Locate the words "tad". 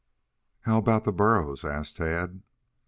1.97-2.41